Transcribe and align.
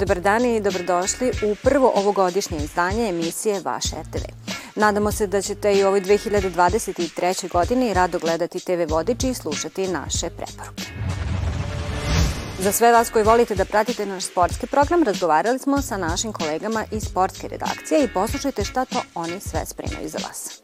Dobar 0.00 0.20
dan 0.20 0.44
i 0.44 0.60
dobrodošli 0.60 1.30
u 1.30 1.54
prvo 1.54 1.92
ovogodišnje 1.94 2.58
izdanje 2.58 3.08
emisije 3.08 3.60
Vaš 3.64 3.84
RTV. 3.84 4.24
Nadamo 4.74 5.12
se 5.12 5.26
da 5.26 5.42
ćete 5.42 5.74
i 5.74 5.84
u 5.84 5.86
ovoj 5.86 6.00
2023. 6.00 7.48
godini 7.48 7.94
rado 7.94 8.18
gledati 8.18 8.60
TV 8.60 8.92
Vodiči 8.92 9.28
i 9.28 9.34
slušati 9.34 9.88
naše 9.88 10.30
preporuke. 10.30 10.82
Za 12.58 12.72
sve 12.72 12.92
vas 12.92 13.10
koji 13.10 13.24
volite 13.24 13.54
da 13.54 13.64
pratite 13.64 14.06
naš 14.06 14.24
sportski 14.24 14.66
program, 14.66 15.02
razgovarali 15.02 15.58
smo 15.58 15.82
sa 15.82 15.96
našim 15.96 16.32
kolegama 16.32 16.84
iz 16.90 17.02
sportske 17.02 17.48
redakcije 17.48 18.04
i 18.04 18.12
poslušajte 18.14 18.64
šta 18.64 18.84
to 18.84 19.02
oni 19.14 19.40
sve 19.40 19.66
spremaju 19.66 20.08
za 20.08 20.18
vas. 20.18 20.62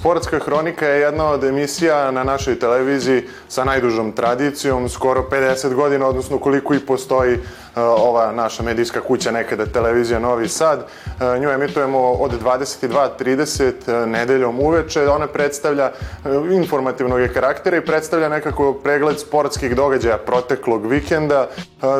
Sportska 0.00 0.38
hronika 0.38 0.86
je 0.86 1.00
jedna 1.00 1.26
od 1.26 1.44
emisija 1.44 2.10
na 2.10 2.24
našoj 2.24 2.58
televiziji 2.58 3.22
sa 3.48 3.64
najdužom 3.64 4.12
tradicijom, 4.12 4.88
skoro 4.88 5.28
50 5.30 5.74
godina, 5.74 6.06
odnosno 6.06 6.38
koliko 6.38 6.74
i 6.74 6.80
postoji 6.80 7.38
ova 7.76 8.32
naša 8.32 8.62
medijska 8.62 9.00
kuća, 9.00 9.30
nekada 9.30 9.66
televizija 9.66 10.18
Novi 10.18 10.48
Sad. 10.48 10.80
E, 10.80 11.38
nju 11.38 11.48
emitujemo 11.48 11.98
od 11.98 12.42
22.30 12.44 14.02
e, 14.02 14.06
nedeljom 14.06 14.60
uveče. 14.60 15.08
Ona 15.08 15.26
predstavlja 15.26 15.90
informativnog 16.50 17.20
je 17.20 17.32
karaktera 17.32 17.76
i 17.76 17.84
predstavlja 17.84 18.28
nekako 18.28 18.72
pregled 18.72 19.18
sportskih 19.18 19.76
događaja 19.76 20.18
proteklog 20.18 20.86
vikenda. 20.86 21.48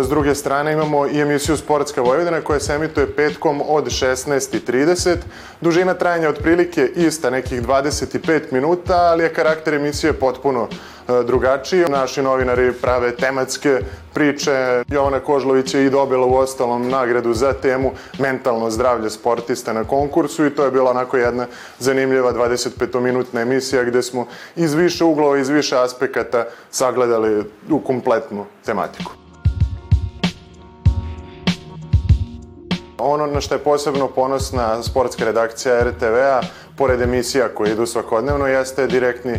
S 0.02 0.08
druge 0.08 0.34
strane 0.34 0.72
imamo 0.72 1.06
i 1.06 1.20
emisiju 1.20 1.56
Sportska 1.56 2.02
Vojvodina 2.02 2.40
koja 2.40 2.60
se 2.60 2.74
emituje 2.74 3.16
petkom 3.16 3.62
od 3.68 3.84
16.30. 3.84 5.16
Dužina 5.60 5.94
trajanja 5.94 6.28
otprilike 6.28 6.90
ista, 6.96 7.30
nekih 7.30 7.62
25 7.62 8.40
minuta, 8.50 8.94
ali 8.96 9.22
je 9.22 9.34
karakter 9.34 9.74
emisije 9.74 10.12
potpuno 10.12 10.68
drugačiji. 11.26 11.84
Naši 11.88 12.22
novinari 12.22 12.72
prave 12.72 13.16
tematske 13.16 13.80
priče. 14.14 14.84
Jovana 14.88 15.20
Kožlović 15.20 15.59
je 15.74 15.86
i 15.86 15.90
dobila 15.90 16.26
u 16.26 16.34
ostalom 16.34 16.88
nagradu 16.88 17.34
za 17.34 17.52
temu 17.52 17.92
mentalno 18.18 18.70
zdravlje 18.70 19.10
sportista 19.10 19.72
na 19.72 19.84
konkursu 19.84 20.46
i 20.46 20.54
to 20.54 20.64
je 20.64 20.70
bila 20.70 20.90
onako 20.90 21.16
jedna 21.16 21.46
zanimljiva 21.78 22.32
25-minutna 22.32 23.40
emisija 23.40 23.84
gde 23.84 24.02
smo 24.02 24.26
iz 24.56 24.74
više 24.74 25.04
uglova, 25.04 25.38
iz 25.38 25.48
više 25.48 25.76
aspekata 25.76 26.44
sagledali 26.70 27.44
u 27.70 27.80
kompletnu 27.80 28.46
tematiku. 28.64 29.12
Ono 32.98 33.26
na 33.26 33.40
što 33.40 33.54
je 33.54 33.58
posebno 33.58 34.08
ponosna 34.08 34.82
sportska 34.82 35.24
redakcija 35.24 35.84
RTV-a 35.84 36.40
pored 36.80 37.00
emisija 37.00 37.48
koje 37.48 37.72
idu 37.72 37.86
svakodnevno, 37.86 38.46
jeste 38.46 38.86
direktni 38.86 39.34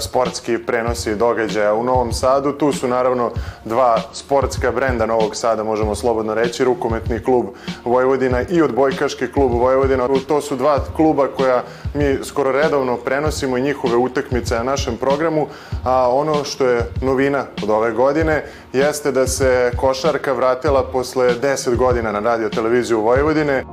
sportski 0.00 0.58
prenosi 0.58 1.14
događaja 1.14 1.74
u 1.74 1.84
Novom 1.84 2.12
Sadu. 2.12 2.52
Tu 2.52 2.72
su 2.72 2.88
naravno 2.88 3.30
dva 3.64 3.98
sportska 4.12 4.72
brenda 4.72 5.06
Novog 5.06 5.36
Sada, 5.36 5.64
možemo 5.64 5.94
slobodno 5.94 6.34
reći, 6.34 6.64
rukometni 6.64 7.22
klub 7.22 7.46
Vojvodina 7.84 8.42
i 8.42 8.62
odbojkaški 8.62 9.32
klub 9.32 9.52
Vojvodina. 9.52 10.08
To 10.28 10.40
su 10.40 10.56
dva 10.56 10.78
kluba 10.96 11.28
koja 11.36 11.62
mi 11.94 12.18
skoro 12.24 12.52
redovno 12.52 12.96
prenosimo 12.96 13.56
i 13.56 13.62
njihove 13.62 13.96
utakmice 13.96 14.54
na 14.54 14.62
našem 14.62 14.96
programu, 14.96 15.46
a 15.84 16.10
ono 16.10 16.44
što 16.44 16.66
je 16.66 16.90
novina 17.00 17.44
od 17.62 17.70
ove 17.70 17.92
godine 17.92 18.44
jeste 18.72 19.12
da 19.12 19.26
se 19.26 19.70
košarka 19.76 20.32
vratila 20.32 20.84
posle 20.92 21.34
10 21.42 21.76
godina 21.76 22.12
na 22.12 22.20
radio 22.20 22.48
televiziju 22.48 23.00
Vojvodine. 23.00 23.64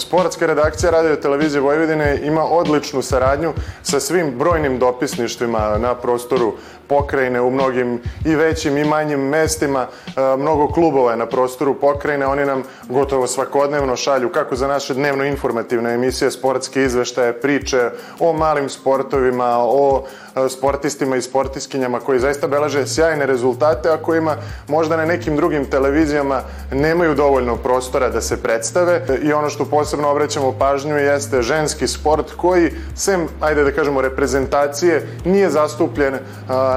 Sportska 0.00 0.46
redakcija 0.46 0.90
Radio 0.90 1.16
Televizije 1.16 1.60
Vojvodine 1.60 2.20
ima 2.22 2.44
odličnu 2.44 3.02
saradnju 3.02 3.52
sa 3.82 4.00
svim 4.00 4.38
brojnim 4.38 4.78
dopisništvima 4.78 5.78
na 5.78 5.94
prostoru 5.94 6.54
pokrajine 6.88 7.40
u 7.40 7.50
mnogim 7.50 8.00
i 8.24 8.34
većim 8.34 8.76
i 8.76 8.84
manjim 8.84 9.20
mestima. 9.20 9.86
E, 10.06 10.36
mnogo 10.36 10.68
klubova 10.68 11.10
je 11.10 11.16
na 11.16 11.26
prostoru 11.26 11.74
pokrajine, 11.74 12.26
oni 12.26 12.44
nam 12.44 12.62
gotovo 12.88 13.26
svakodnevno 13.26 13.96
šalju 13.96 14.32
kako 14.32 14.56
za 14.56 14.68
naše 14.68 14.94
dnevno 14.94 15.24
informativne 15.24 15.94
emisije, 15.94 16.30
sportske 16.30 16.82
izveštaje, 16.82 17.40
priče 17.40 17.90
o 18.20 18.32
malim 18.32 18.68
sportovima, 18.68 19.56
o 19.58 20.04
e, 20.36 20.48
sportistima 20.48 21.16
i 21.16 21.22
sportiskinjama 21.22 22.00
koji 22.00 22.20
zaista 22.20 22.46
beleže 22.46 22.86
sjajne 22.86 23.26
rezultate, 23.26 23.88
a 23.90 23.96
kojima 23.96 24.36
možda 24.68 24.96
na 24.96 25.04
nekim 25.04 25.36
drugim 25.36 25.64
televizijama 25.70 26.42
nemaju 26.72 27.14
dovoljno 27.14 27.56
prostora 27.56 28.08
da 28.08 28.20
se 28.20 28.42
predstave. 28.42 29.06
I 29.22 29.32
ono 29.32 29.50
što 29.50 29.64
posebno 29.64 30.08
obraćamo 30.10 30.54
pažnju 30.58 30.96
jeste 30.96 31.42
ženski 31.42 31.88
sport 31.88 32.32
koji, 32.36 32.70
sem, 32.94 33.28
ajde 33.40 33.64
da 33.64 33.72
kažemo, 33.72 34.00
reprezentacije, 34.00 35.06
nije 35.24 35.50
zastupljen 35.50 36.14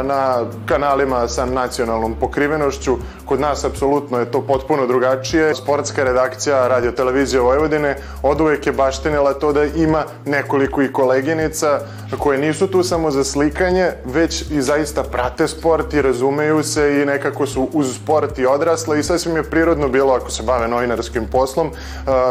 na 0.04 0.46
kanalima 0.66 1.28
sa 1.28 1.46
nacionalnom 1.46 2.16
pokrivenošću. 2.20 2.98
Kod 3.26 3.40
nas 3.40 3.64
apsolutno 3.64 4.20
je 4.20 4.32
to 4.32 4.42
potpuno 4.42 4.88
drugačije. 4.88 5.56
Sportska 5.56 6.04
redakcija 6.04 6.68
Radio 6.68 6.92
Televizije 6.92 7.42
Vojvodine 7.42 7.96
od 8.24 8.42
uvek 8.42 8.68
je 8.68 8.74
baštenila 8.74 9.34
to 9.34 9.54
da 9.54 9.64
ima 9.64 10.04
nekoliko 10.26 10.82
i 10.82 10.94
koleginica 10.94 11.80
koje 12.20 12.38
nisu 12.38 12.68
tu 12.68 12.84
samo 12.84 13.12
za 13.12 13.24
slikanje, 13.24 13.92
već 14.06 14.42
i 14.52 14.62
zaista 14.62 15.04
prate 15.04 15.48
sport 15.48 15.94
i 15.94 16.02
razumeju 16.02 16.64
se 16.64 17.02
i 17.02 17.06
nekako 17.06 17.46
su 17.46 17.70
uz 17.74 17.96
sport 17.96 18.40
i 18.40 18.46
odrasle 18.46 19.00
i 19.00 19.04
sasvim 19.04 19.36
je 19.36 19.44
prirodno 19.44 19.88
bilo 19.88 20.14
ako 20.14 20.32
se 20.32 20.44
bave 20.44 20.68
novinarskim 20.68 21.28
poslom 21.32 21.72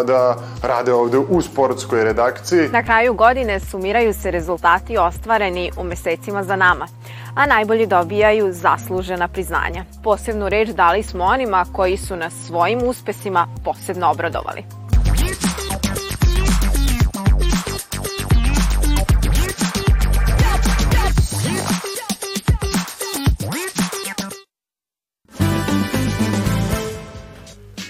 da 0.05 0.37
rade 0.63 0.93
ovde 0.93 1.19
u 1.19 1.43
sportskoj 1.43 2.05
redakciji. 2.05 2.69
Na 2.69 2.83
kraju 2.83 3.15
godine 3.15 3.61
sumiraju 3.61 4.15
se 4.15 4.31
rezultati 4.31 4.99
ostvareni 4.99 5.71
u 5.77 5.85
mesecima 5.85 6.45
za 6.45 6.57
nama 6.57 6.89
a 7.39 7.47
najbolji 7.47 7.87
dobijaju 7.87 8.53
zaslužena 8.53 9.29
priznanja. 9.29 9.85
Posebnu 10.03 10.49
reč 10.49 10.69
dali 10.69 11.03
smo 11.03 11.25
onima 11.25 11.67
koji 11.73 11.97
su 11.97 12.17
nas 12.17 12.33
svojim 12.47 12.83
uspesima 12.83 13.49
posebno 13.65 14.11
obradovali. 14.11 14.65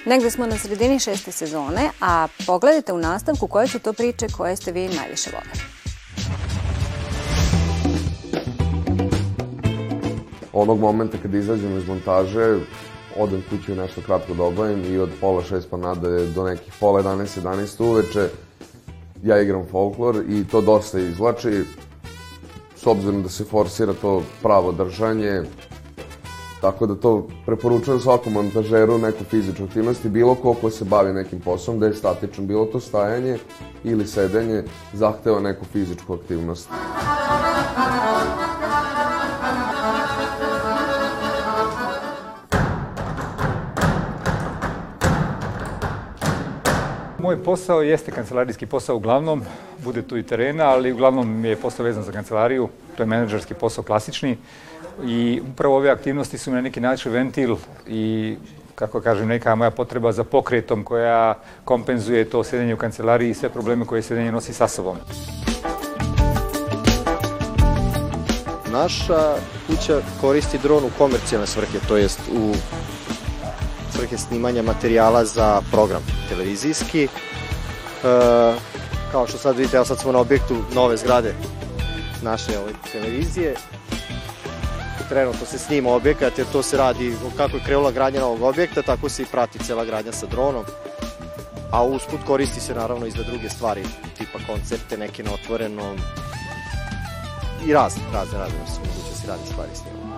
Negde 0.06 0.30
smo 0.30 0.46
na 0.46 0.58
sredini 0.58 0.98
šeste 0.98 1.32
sezone, 1.32 1.90
a 2.00 2.28
pogledajte 2.46 2.92
u 2.92 2.98
nastavku 2.98 3.46
koje 3.46 3.68
su 3.68 3.78
to 3.78 3.92
priče 3.92 4.26
koje 4.36 4.56
ste 4.56 4.72
vi 4.72 4.88
najviše 4.88 5.30
voleli. 5.30 5.77
Onog 10.60 10.80
momenta 10.80 11.18
kada 11.22 11.38
izađem 11.38 11.78
iz 11.78 11.88
montaže, 11.88 12.58
odem 13.16 13.42
kući 13.50 13.74
nešto 13.74 14.00
kratko 14.06 14.34
da 14.34 14.42
obavim 14.42 14.94
i 14.94 14.98
od 14.98 15.10
pola 15.20 15.42
šest 15.42 15.70
pa 15.70 15.76
nadalje 15.76 16.26
do 16.26 16.44
nekih 16.44 16.72
pola 16.80 17.02
11, 17.02 17.40
11 17.40 17.84
uveče 17.90 18.28
ja 19.22 19.40
igram 19.40 19.66
folklor 19.70 20.24
i 20.28 20.44
to 20.44 20.60
dosta 20.60 20.98
izvlači 20.98 21.64
s 22.76 22.86
obzirom 22.86 23.22
da 23.22 23.28
se 23.28 23.44
forsira 23.44 23.92
to 23.92 24.22
pravo 24.42 24.72
držanje 24.72 25.42
tako 26.60 26.86
da 26.86 26.94
to 26.94 27.26
preporučujem 27.46 28.00
svakom 28.00 28.32
montažeru 28.32 28.98
neku 28.98 29.24
fizičku 29.24 29.64
aktivnost 29.64 30.04
i 30.04 30.08
bilo 30.08 30.34
ko 30.34 30.54
ko 30.54 30.70
se 30.70 30.84
bavi 30.84 31.12
nekim 31.12 31.40
poslom 31.40 31.78
da 31.78 31.86
je 31.86 31.94
statičan, 31.94 32.46
bilo 32.46 32.64
to 32.64 32.80
stajanje 32.80 33.38
ili 33.84 34.06
sedenje 34.06 34.62
zahteva 34.92 35.40
neku 35.40 35.64
fizičku 35.64 36.14
aktivnost. 36.14 36.68
Moj 47.28 47.44
posao 47.44 47.82
jeste 47.82 48.10
kancelarijski 48.10 48.66
posao 48.66 48.96
uglavnom, 48.96 49.42
bude 49.84 50.02
tu 50.02 50.16
i 50.16 50.22
terena, 50.22 50.64
ali 50.64 50.92
uglavnom 50.92 51.44
je 51.44 51.56
posao 51.56 51.84
vezan 51.84 52.02
za 52.02 52.12
kancelariju, 52.12 52.68
to 52.96 53.02
je 53.02 53.06
menadžerski 53.06 53.54
posao 53.54 53.84
klasični 53.84 54.36
i 55.04 55.42
upravo 55.52 55.76
ove 55.76 55.90
aktivnosti 55.90 56.38
su 56.38 56.50
mi 56.50 56.56
na 56.56 56.62
neki 56.62 56.80
način 56.80 57.12
ventil 57.12 57.56
i 57.86 58.36
kako 58.74 59.00
kažem, 59.00 59.28
neka 59.28 59.54
moja 59.54 59.70
potreba 59.70 60.12
za 60.12 60.24
pokretom 60.24 60.84
koja 60.84 61.34
kompenzuje 61.64 62.24
to 62.24 62.44
sedenje 62.44 62.74
u 62.74 62.76
kancelariji 62.76 63.30
i 63.30 63.34
sve 63.34 63.48
probleme 63.48 63.84
koje 63.86 64.02
sedenje 64.02 64.32
nosi 64.32 64.52
sa 64.52 64.68
sobom. 64.68 64.96
Naša 68.72 69.34
kuća 69.66 70.00
koristi 70.20 70.58
dron 70.58 70.84
u 70.84 70.90
komercijalne 70.98 71.46
svrhe, 71.46 71.78
to 71.88 71.96
jest 71.96 72.20
u 72.32 72.52
svrhe 73.98 74.18
snimanja 74.18 74.62
materijala 74.62 75.24
za 75.24 75.62
program 75.70 76.02
televizijski. 76.28 77.04
E, 77.04 77.08
kao 79.12 79.26
što 79.26 79.38
sad 79.38 79.56
vidite, 79.56 79.84
sad 79.84 79.98
smo 79.98 80.12
na 80.12 80.18
objektu 80.18 80.56
nove 80.74 80.96
zgrade 80.96 81.34
naše 82.22 82.58
ove 82.58 82.72
televizije. 82.92 83.54
Trenutno 85.08 85.46
se 85.46 85.58
snima 85.58 85.90
objekat 85.90 86.38
jer 86.38 86.46
to 86.52 86.62
se 86.62 86.76
radi 86.76 87.16
kako 87.36 87.56
je 87.56 87.62
krenula 87.64 87.90
gradnja 87.90 88.20
novog 88.20 88.42
objekta, 88.42 88.82
tako 88.82 89.08
se 89.08 89.22
i 89.22 89.26
prati 89.32 89.58
cela 89.58 89.84
gradnja 89.84 90.12
sa 90.12 90.26
dronom. 90.26 90.64
a 91.72 91.84
usput 91.84 92.20
koristi 92.26 92.60
se 92.60 92.74
naravno 92.74 93.06
i 93.06 93.10
za 93.10 93.22
druge 93.22 93.48
stvari, 93.48 93.82
tipa 94.18 94.38
koncerte, 94.46 94.96
neke 94.96 95.22
na 95.22 95.30
otvorenom 95.34 95.98
i 97.66 97.72
razne, 97.72 98.02
razne, 98.12 98.38
razne, 98.38 98.58
se 98.66 98.80
moguće 98.80 99.26
da 99.26 99.32
radi 99.32 99.46
stvari 99.46 99.70
s 99.74 100.17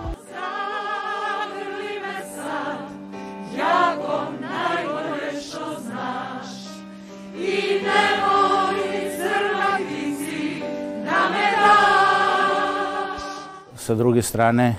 Sa 13.91 13.95
druge 13.95 14.21
strane, 14.21 14.75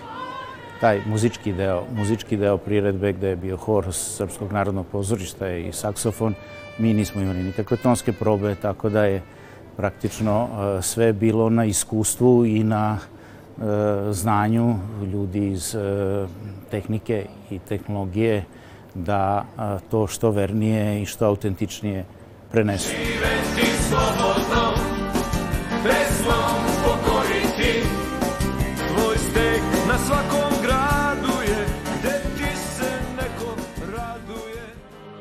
taj 0.80 1.02
muzički 1.06 1.52
deo, 1.52 1.82
muzički 1.92 2.36
deo 2.40 2.56
priredbe 2.56 3.10
gde 3.12 3.28
je 3.28 3.36
bio 3.36 3.56
hor 3.60 3.90
Srpskog 3.92 4.52
narodnog 4.52 4.86
pozorišta 4.88 5.50
i 5.52 5.72
saksofon, 5.72 6.34
mi 6.78 6.94
nismo 6.94 7.20
imali 7.20 7.42
nikakve 7.42 7.76
tonske 7.76 8.12
probe, 8.12 8.54
tako 8.54 8.88
da 8.88 9.04
je 9.04 9.20
praktično 9.76 10.48
e, 10.48 10.82
sve 10.82 11.12
bilo 11.12 11.50
na 11.50 11.64
iskustvu 11.64 12.46
i 12.46 12.64
na 12.64 12.98
e, 12.98 13.62
znanju 14.12 14.76
ljudi 15.12 15.46
iz 15.50 15.74
e, 15.74 15.78
tehnike 16.70 17.26
i 17.50 17.58
tehnologije 17.58 18.44
da 18.94 19.44
to 19.90 20.06
što 20.06 20.30
vernije 20.30 21.02
i 21.02 21.06
što 21.06 21.26
autentičnije 21.26 22.04
prenesu. 22.52 22.88
Živeti 22.88 23.76
slobodno, 23.88 24.31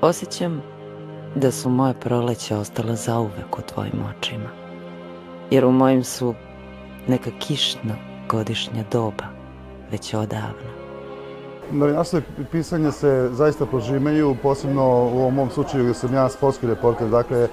Osjećam 0.01 0.62
da 1.36 1.51
su 1.51 1.69
moje 1.69 1.94
proleće 1.94 2.56
ostala 2.56 2.95
zauvek 2.95 3.57
u 3.57 3.62
tvojim 3.62 4.03
očima. 4.09 4.50
Jer 5.51 5.65
u 5.65 5.71
mojim 5.71 6.03
su 6.03 6.33
neka 7.07 7.30
kišna 7.39 7.95
godišnja 8.30 8.83
doba, 8.92 9.24
već 9.92 10.13
odavno. 10.13 10.71
Novinaštvo 11.71 12.21
pisanje 12.51 12.92
se 12.92 13.30
zaista 13.31 13.65
prožimeju, 13.65 14.36
posebno 14.44 14.83
u 14.83 15.19
ovom 15.19 15.33
mom 15.33 15.50
slučaju 15.50 15.83
gde 15.83 15.94
sam 15.94 16.13
ja 16.13 16.30
sportski 16.30 16.68
reporter. 16.68 17.09
Dakle, 17.09 17.47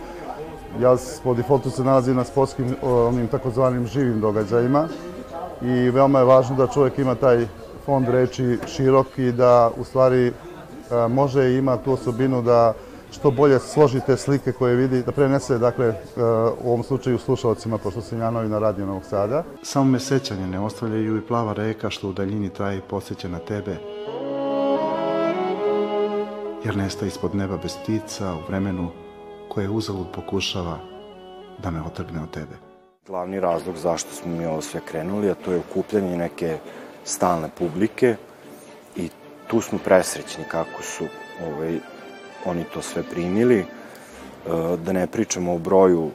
ja 0.81 0.97
po 1.25 1.35
defaultu 1.35 1.71
se 1.71 1.85
nalazim 1.85 2.17
na 2.17 2.25
sportskim, 2.25 2.77
onim 2.83 3.29
takozvanim 3.29 3.87
živim 3.87 4.21
događajima 4.21 4.89
i 5.63 5.91
veoma 5.91 6.19
je 6.19 6.25
važno 6.25 6.57
da 6.57 6.67
čovjek 6.67 6.99
ima 6.99 7.15
taj 7.15 7.47
fond 7.85 8.09
reči 8.09 8.59
širok 8.67 9.19
i 9.19 9.33
da 9.33 9.71
u 9.77 9.85
stvari 9.85 10.33
može 11.09 11.51
i 11.51 11.57
ima 11.57 11.77
tu 11.77 11.93
osobinu 11.93 12.43
da 12.43 12.75
što 13.11 13.31
bolje 13.31 13.59
složite 13.59 14.17
slike 14.17 14.53
koje 14.53 14.77
vidi, 14.77 15.03
da 15.03 15.13
prenese, 15.13 15.59
dakle, 15.59 15.95
u 16.63 16.69
ovom 16.69 16.83
slučaju 16.83 17.19
slušalcima, 17.19 17.79
pošto 17.79 18.01
sam 18.01 18.21
ja 18.21 18.31
novi 18.31 18.49
na 18.49 18.59
Radio 18.59 18.87
Novog 18.87 19.05
Sada. 19.05 19.45
Samo 19.63 19.85
me 19.85 20.01
sećanje 20.01 20.47
ne 20.47 20.61
ostavljaju 20.61 21.17
i 21.17 21.27
plava 21.27 21.53
reka 21.53 21.91
što 21.91 22.09
u 22.09 22.13
daljini 22.13 22.49
traje 22.49 22.79
i 22.79 22.89
posjeća 22.91 23.29
na 23.29 23.39
tebe. 23.39 23.77
Jer 26.65 26.77
nesta 26.77 27.07
ispod 27.07 27.35
neba 27.35 27.57
bez 27.57 27.77
ptica 27.83 28.35
u 28.35 28.49
vremenu 28.49 28.89
koje 29.49 29.71
uzalud 29.71 30.07
pokušava 30.15 30.79
da 31.63 31.71
me 31.71 31.83
otrgne 31.83 32.23
od 32.23 32.31
tebe. 32.31 32.57
Glavni 33.07 33.41
razlog 33.41 33.77
zašto 33.77 34.11
smo 34.15 34.33
mi 34.33 34.47
ovo 34.47 34.61
sve 34.61 34.81
krenuli, 34.81 35.31
a 35.31 35.35
to 35.35 35.53
je 35.53 35.59
okupljanje 35.59 36.17
neke 36.17 36.59
stalne 37.05 37.49
publike 37.59 38.17
tu 39.49 39.61
smo 39.61 39.79
presrećni 39.79 40.45
kako 40.49 40.83
su 40.83 41.05
ovaj, 41.47 41.79
oni 42.45 42.65
to 42.75 42.83
sve 42.83 43.03
primili, 43.03 43.59
e, 43.59 43.67
da 44.85 44.93
ne 44.93 45.07
pričamo 45.07 45.55
o 45.55 45.59
broju 45.59 46.11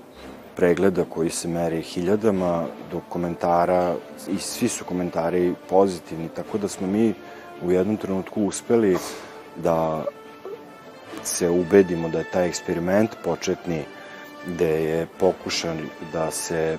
pregleda 0.56 1.06
koji 1.09 1.30
se 1.30 1.47
meri 1.47 1.81
hiljadama, 1.81 2.65
do 2.91 3.01
komentara, 3.09 3.95
i 4.27 4.38
svi 4.38 4.68
su 4.68 4.85
komentari 4.85 5.53
pozitivni, 5.69 6.30
tako 6.35 6.57
da 6.57 6.68
smo 6.68 6.88
mi 6.88 7.13
u 7.63 7.71
jednom 7.71 7.97
trenutku 7.97 8.44
uspeli 8.44 8.97
da 9.56 10.06
se 11.24 11.50
ubedimo 11.50 12.09
da 12.09 12.19
je 12.19 12.31
taj 12.31 12.47
eksperiment 12.47 13.09
početni, 13.24 13.83
gde 14.47 14.83
je 14.83 15.07
pokušan 15.19 15.79
da 16.13 16.31
se 16.31 16.57
e, 16.57 16.77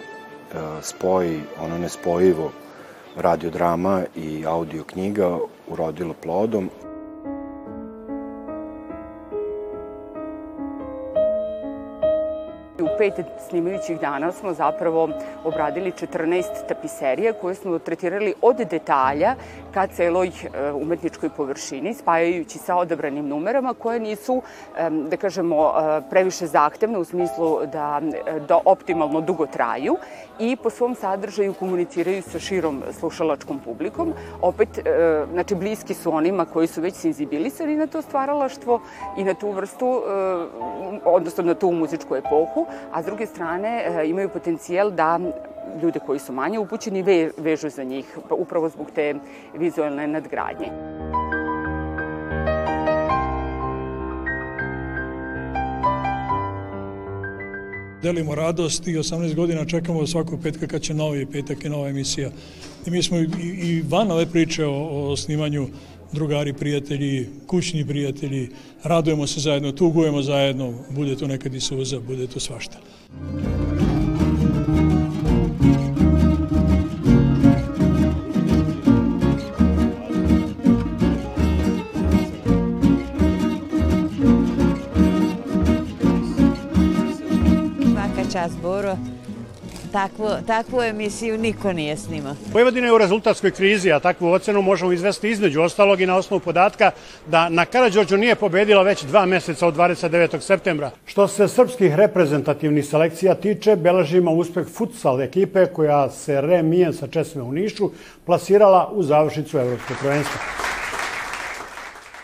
spoji 0.82 1.40
ono 1.60 1.78
nespojivo 1.78 2.52
radiodrama 3.16 4.04
i 4.16 4.44
audio 4.46 4.84
knjiga 4.84 5.38
urodilo 5.68 6.14
plodom, 6.22 6.68
pet 12.98 13.14
snimajućih 13.48 14.00
dana 14.00 14.32
smo 14.32 14.52
zapravo 14.52 15.08
obradili 15.44 15.92
14 15.92 16.44
tapiserija 16.68 17.32
koje 17.32 17.54
smo 17.54 17.78
tretirali 17.78 18.34
od 18.42 18.56
detalja 18.56 19.34
ka 19.74 19.86
celoj 19.86 20.28
e, 20.28 20.72
umetničkoj 20.72 21.28
površini, 21.36 21.94
spajajući 21.94 22.58
sa 22.58 22.76
odabranim 22.76 23.28
numerama 23.28 23.74
koje 23.74 24.00
nisu, 24.00 24.42
da 25.08 25.16
kažemo, 25.16 25.56
e, 25.56 26.00
previše 26.10 26.46
zahtevne 26.46 26.98
u 26.98 27.04
smislu 27.04 27.66
da, 27.66 28.00
da 28.48 28.58
optimalno 28.64 29.20
dugo 29.20 29.46
traju 29.46 29.96
i 30.38 30.56
po 30.56 30.70
svom 30.70 30.94
sadržaju 30.94 31.54
komuniciraju 31.54 32.22
sa 32.22 32.38
širom 32.38 32.82
slušalačkom 32.98 33.58
publikom. 33.64 34.12
Opet, 34.42 34.68
znači, 35.32 35.54
bliski 35.54 35.94
su 35.94 36.14
onima 36.14 36.44
koji 36.44 36.66
su 36.66 36.80
već 36.80 36.94
senzibilisani 36.94 37.76
na 37.76 37.86
to 37.86 38.02
stvaralaštvo 38.02 38.80
i 39.16 39.24
na 39.24 39.34
tu 39.34 39.50
vrstu, 39.50 40.02
odnosno 41.04 41.44
na 41.44 41.54
tu 41.54 41.70
muzičku 41.72 42.16
epohu, 42.16 42.66
a 42.92 43.02
s 43.02 43.06
druge 43.06 43.26
strane 43.26 43.84
e, 43.86 44.08
imaju 44.08 44.28
potencijal 44.28 44.90
da 44.90 45.20
ljude 45.82 46.00
koji 46.06 46.18
su 46.18 46.32
manje 46.32 46.58
upućeni 46.58 47.02
ve, 47.02 47.30
vežu 47.36 47.68
za 47.68 47.84
njih, 47.84 48.18
pa 48.28 48.34
upravo 48.34 48.68
zbog 48.68 48.90
te 48.94 49.14
vizualne 49.54 50.06
nadgradnje. 50.06 50.70
delimo 58.04 58.34
radost 58.34 58.86
i 58.86 58.96
18 58.98 59.34
godina 59.34 59.64
čekamo 59.64 60.06
svakog 60.06 60.40
petka 60.42 60.66
kad 60.66 60.82
će 60.82 60.94
novi 60.94 61.26
petak 61.26 61.64
i 61.64 61.68
nova 61.68 61.88
emisija. 61.88 62.30
I 62.86 62.90
mi 62.90 63.02
smo 63.02 63.18
i, 63.18 63.28
i 63.42 63.84
van 63.88 64.10
ove 64.10 64.26
priče 64.26 64.66
o, 64.66 65.10
o 65.10 65.16
snimanju 65.16 65.66
drugari, 66.14 66.52
prijatelji, 66.52 67.28
kućni 67.46 67.86
prijatelji, 67.86 68.48
radujemo 68.82 69.26
se 69.26 69.40
zajedno, 69.40 69.72
tugujemo 69.72 70.22
zajedno, 70.22 70.74
bude 70.90 71.16
tu 71.16 71.28
nekad 71.28 71.54
i 71.54 71.60
suza, 71.60 72.00
bude 72.00 72.26
tu 72.26 72.40
svašta. 72.40 72.78
Svaka 87.92 88.30
čast, 88.32 88.54
Boro 88.62 88.96
takvu, 89.94 90.28
takvu 90.46 90.82
emisiju 90.82 91.38
niko 91.38 91.72
nije 91.72 91.96
snimao. 91.96 92.34
Vojvodina 92.52 92.86
je 92.86 92.92
u 92.92 92.98
rezultatskoj 92.98 93.50
krizi, 93.50 93.92
a 93.92 94.00
takvu 94.00 94.32
ocenu 94.32 94.62
možemo 94.62 94.92
izvesti 94.92 95.30
između 95.30 95.62
ostalog 95.62 96.00
i 96.00 96.06
na 96.06 96.16
osnovu 96.16 96.40
podatka 96.40 96.90
da 97.26 97.48
na 97.48 97.64
Karadžođu 97.64 98.16
nije 98.16 98.34
pobedila 98.34 98.82
već 98.82 99.02
dva 99.02 99.26
meseca 99.26 99.66
od 99.66 99.76
29. 99.76 100.40
septembra. 100.40 100.90
Što 101.06 101.28
se 101.28 101.48
srpskih 101.48 101.94
reprezentativnih 101.94 102.86
selekcija 102.86 103.34
tiče, 103.34 103.76
beležimo 103.76 104.32
uspeh 104.32 104.66
futsal 104.66 105.22
ekipe 105.22 105.66
koja 105.66 106.10
se 106.10 106.40
remijen 106.40 106.92
sa 106.92 107.06
Česme 107.06 107.42
u 107.42 107.52
Nišu 107.52 107.90
plasirala 108.26 108.90
u 108.92 109.02
završnicu 109.02 109.58
Evropskog 109.58 109.96
prvenstva. 110.00 110.73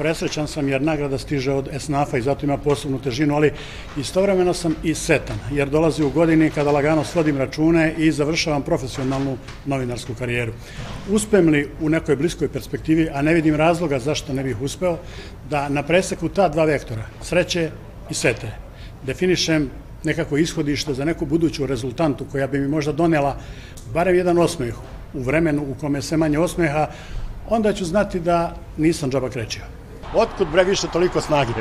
Presrećan 0.00 0.48
sam 0.48 0.68
jer 0.68 0.82
nagrada 0.82 1.18
stiže 1.18 1.52
od 1.52 1.68
esnafa 1.72 2.18
i 2.18 2.22
zato 2.22 2.46
ima 2.46 2.56
posebnu 2.56 2.98
težinu, 2.98 3.34
ali 3.34 3.52
istovremeno 3.96 4.54
sam 4.54 4.74
i 4.82 4.94
setan 4.94 5.36
jer 5.52 5.68
dolazi 5.68 6.02
u 6.02 6.10
godini 6.10 6.50
kada 6.50 6.70
lagano 6.70 7.04
svodim 7.04 7.36
račune 7.38 7.94
i 7.98 8.12
završavam 8.12 8.62
profesionalnu 8.62 9.36
novinarsku 9.66 10.14
karijeru. 10.18 10.52
Uspem 11.10 11.48
li 11.48 11.68
u 11.80 11.88
nekoj 11.88 12.16
bliskoj 12.16 12.48
perspektivi, 12.48 13.08
a 13.12 13.22
ne 13.22 13.34
vidim 13.34 13.54
razloga 13.54 13.98
zašto 13.98 14.32
ne 14.32 14.42
bih 14.42 14.62
uspeo, 14.62 14.96
da 15.50 15.68
na 15.68 15.82
preseku 15.82 16.28
ta 16.28 16.48
dva 16.48 16.64
vektora, 16.64 17.04
sreće 17.22 17.70
i 18.10 18.14
sete, 18.14 18.48
definišem 19.06 19.70
nekako 20.04 20.36
ishodište 20.36 20.94
za 20.94 21.04
neku 21.04 21.26
buduću 21.26 21.66
rezultantu 21.66 22.24
koja 22.32 22.46
bi 22.46 22.60
mi 22.60 22.68
možda 22.68 22.92
donela 22.92 23.36
barem 23.94 24.16
jedan 24.16 24.38
osmeh 24.38 24.74
u 25.14 25.20
vremenu 25.20 25.62
u 25.62 25.74
kome 25.80 26.02
se 26.02 26.16
manje 26.16 26.38
osmeha, 26.38 26.88
onda 27.48 27.72
ću 27.72 27.84
znati 27.84 28.20
da 28.20 28.56
nisam 28.76 29.10
džaba 29.10 29.30
krećio. 29.30 29.79
Otkud 30.14 30.48
bre 30.48 30.64
više 30.64 30.86
toliko 30.86 31.20
snage? 31.20 31.52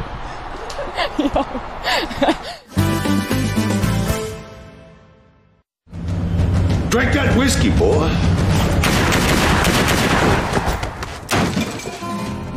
Drink 6.91 7.13
that 7.13 7.35
whiskey, 7.37 7.71
boy. 7.79 8.09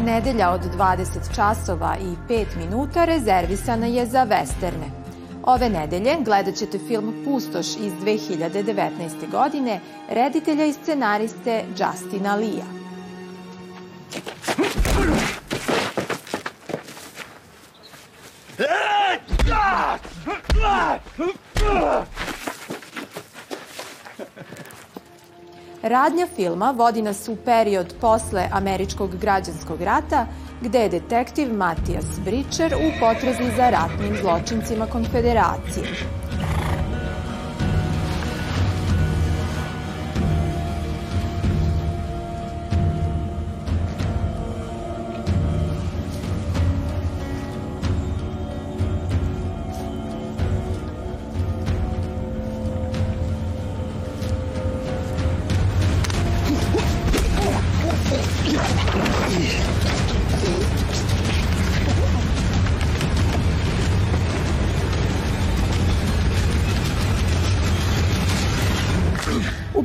Nedelja 0.05 0.51
od 0.51 0.61
20 0.79 1.35
časova 1.35 1.97
i 2.01 2.33
5 2.33 2.47
minuta 2.57 3.05
rezervisana 3.05 3.87
je 3.87 4.07
za 4.07 4.27
westerne. 4.27 4.91
Ove 5.43 5.69
nedelje 5.69 6.17
gledat 6.25 6.55
ćete 6.55 6.79
film 6.79 7.15
Pustoš 7.25 7.67
iz 7.67 7.93
2019. 8.05 9.31
godine 9.31 9.81
reditelja 10.11 10.65
i 10.65 10.73
scenariste 10.73 11.65
Justina 11.69 12.35
Lija. 12.35 12.82
Radnja 25.93 26.27
filma 26.37 26.71
vodi 26.71 27.03
nas 27.03 27.29
u 27.29 27.37
period 27.45 27.95
posle 28.01 28.49
američkog 28.53 29.17
građanskog 29.17 29.83
rata, 29.83 30.27
gde 30.61 30.79
je 30.79 30.89
detektiv 30.89 31.55
Matijas 31.55 32.21
Bričer 32.25 32.75
u 32.75 32.89
potrazi 33.01 33.57
za 33.57 33.71
ratnim 33.71 34.17
zločincima 34.23 34.87
konfederacije. 34.87 35.85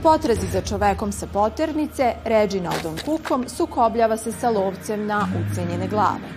Potrazi 0.08 0.48
za 0.48 0.62
čovekom 0.62 1.12
sa 1.12 1.28
poternice, 1.28 2.14
Reginaldom 2.26 2.96
Cookom 3.06 3.44
sukobljava 3.48 4.18
se 4.18 4.32
sa 4.32 4.50
lovcem 4.50 5.06
na 5.06 5.28
ucenjene 5.40 5.88
glave. 5.88 6.30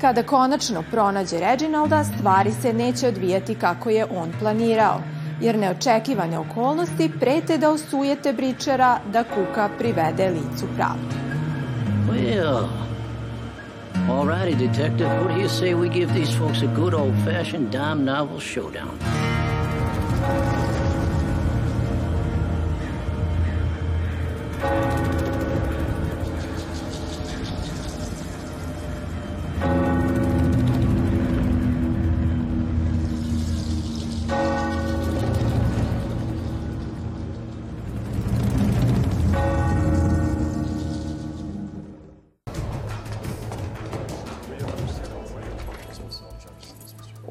Kada 0.00 0.22
konačno 0.22 0.82
pronađe 0.90 1.38
Reginalda, 1.40 2.04
stvari 2.04 2.52
se 2.62 2.72
neće 2.72 3.08
odvijati 3.08 3.54
kako 3.54 3.90
je 3.90 4.04
on 4.04 4.32
planirao, 4.40 5.00
jer 5.40 5.58
neočekivane 5.58 6.38
okolnosti 6.38 7.10
prete 7.20 7.58
da 7.58 7.70
osujete 7.70 8.32
Bričera 8.32 8.98
da 9.12 9.24
Kuka 9.24 9.68
privede 9.78 10.28
licu 10.28 10.66
pravde. 10.76 11.14
Well, 12.10 12.66
alrighty, 14.08 14.56
detective. 14.58 15.08
What 15.08 15.34
do 15.34 15.40
you 15.40 15.48
say 15.48 15.74
we 15.74 15.88
give 15.94 16.12
these 16.14 16.38
folks 16.38 16.62
a 16.62 16.80
good 16.80 16.94
old-fashioned 16.94 17.70
dime 17.70 18.04
novel 18.04 18.40
showdown? 18.40 18.98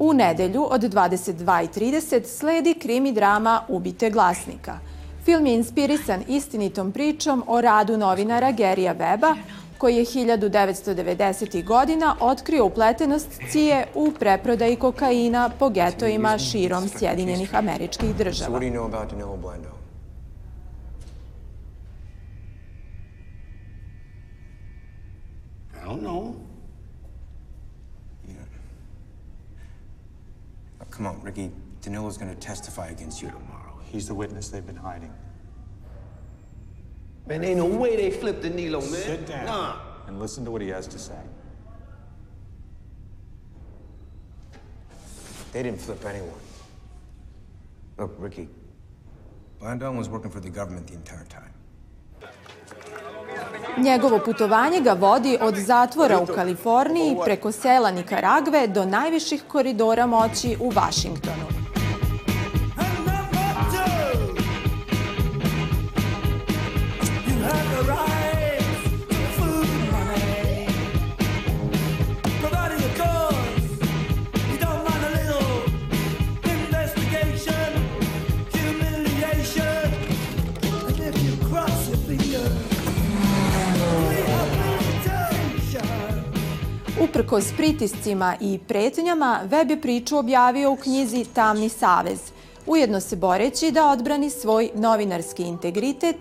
U 0.08 0.12
nedelju 0.12 0.66
od 0.70 0.80
22.30 0.80 2.24
sledi 2.24 2.74
krimi 2.74 3.12
drama 3.12 3.62
Ubite 3.68 4.10
glasnika. 4.10 4.78
Film 5.24 5.46
je 5.46 5.54
inspirisan 5.54 6.22
istinitom 6.28 6.92
pričom 6.92 7.44
o 7.46 7.60
radu 7.60 7.96
novinara 7.96 8.50
Gerija 8.50 8.94
Weba, 8.94 9.36
koji 9.78 9.96
je 9.96 10.04
1990. 10.04 11.64
godina 11.64 12.16
otkrio 12.20 12.64
upletenost 12.64 13.40
Cije 13.50 13.86
u 13.94 14.12
preprodaji 14.18 14.76
kokaina 14.76 15.50
po 15.58 15.68
getojima 15.68 16.38
širom 16.38 16.88
Sjedinjenih 16.88 17.54
američkih 17.54 18.16
država. 18.16 18.60
I 18.64 18.70
don't 25.90 26.00
know. 26.00 26.47
Come 30.98 31.06
on, 31.06 31.22
Ricky. 31.22 31.52
Danilo's 31.80 32.18
going 32.18 32.34
to 32.34 32.40
testify 32.40 32.88
against 32.88 33.22
you 33.22 33.28
tomorrow. 33.30 33.78
He's 33.84 34.08
the 34.08 34.14
witness 34.14 34.48
they've 34.48 34.66
been 34.66 34.74
hiding. 34.76 35.14
Man, 37.28 37.44
ain't 37.44 37.58
no 37.58 37.66
way 37.66 37.94
they 37.94 38.10
flipped 38.10 38.42
Danilo, 38.42 38.80
man. 38.80 38.90
Sit 38.90 39.26
down 39.26 39.46
Nah. 39.46 39.80
and 40.08 40.18
listen 40.18 40.44
to 40.44 40.50
what 40.50 40.60
he 40.60 40.68
has 40.70 40.88
to 40.88 40.98
say. 40.98 41.20
They 45.52 45.62
didn't 45.62 45.80
flip 45.80 46.04
anyone. 46.04 46.30
Look, 47.96 48.14
Ricky. 48.18 48.48
Blandon 49.60 49.96
was 49.96 50.08
working 50.08 50.30
for 50.32 50.40
the 50.40 50.50
government 50.50 50.88
the 50.88 50.94
entire 50.94 51.24
time. 51.26 51.52
Njegovo 53.78 54.18
putovanje 54.18 54.80
ga 54.80 54.92
vodi 54.92 55.38
od 55.40 55.54
zatvora 55.54 56.20
u 56.20 56.26
Kaliforniji 56.26 57.16
preko 57.24 57.52
sela 57.52 57.90
Nikaragve 57.90 58.66
do 58.66 58.84
najviših 58.84 59.42
koridora 59.48 60.06
moći 60.06 60.56
u 60.60 60.70
Vašingtonu. 60.70 61.57
Uprkos 87.08 87.52
pritiscima 87.56 88.36
i 88.40 88.58
pretnjama, 88.68 89.40
Web 89.44 89.70
je 89.70 89.80
priču 89.80 90.18
objavio 90.18 90.72
u 90.72 90.76
knjizi 90.76 91.24
Tamni 91.34 91.68
savez, 91.68 92.18
ujedno 92.66 93.00
se 93.00 93.16
boreći 93.16 93.70
da 93.70 93.90
odbrani 93.90 94.30
svoj 94.30 94.70
novinarski 94.74 95.42
integritet, 95.42 96.16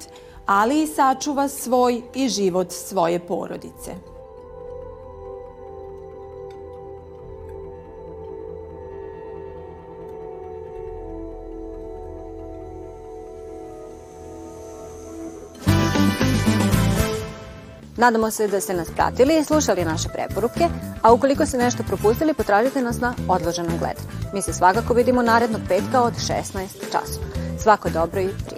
ali 0.46 0.84
i 0.84 0.88
sačuva 0.88 1.48
svoj 1.48 2.02
i 2.16 2.30
život 2.30 2.72
svoje 2.72 3.20
porodice. 3.20 4.17
Nadamo 17.98 18.32
se 18.32 18.48
da 18.48 18.62
ste 18.62 18.74
nas 18.74 18.88
pratili 18.96 19.40
i 19.40 19.44
slušali 19.44 19.86
naše 19.86 20.10
preporuke, 20.10 20.70
a 21.02 21.14
ukoliko 21.14 21.46
ste 21.46 21.58
nešto 21.58 21.84
propustili, 21.84 22.34
potražite 22.34 22.82
nas 22.82 23.00
na 23.00 23.14
odloženom 23.28 23.78
gledanju. 23.78 24.08
Mi 24.34 24.42
se 24.42 24.54
svakako 24.54 24.94
vidimo 24.94 25.22
narednog 25.22 25.62
petka 25.68 26.02
od 26.02 26.14
16 26.14 26.68
časova. 26.92 27.26
Svako 27.60 27.90
dobro 27.90 28.22
i 28.22 28.30
prijatno. 28.46 28.57